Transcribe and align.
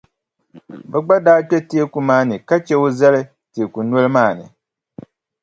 Bɛ 0.89 0.97
gba 1.05 1.15
daa 1.25 1.39
kpe 1.47 1.57
teeku 1.69 1.99
maa 2.07 2.23
ni 2.29 2.35
ka 2.47 2.55
che 2.65 2.73
o 2.85 2.87
zali 2.99 3.21
teeku 3.53 3.79
noli 3.83 4.09
maa 4.15 4.31
ni. 4.37 4.45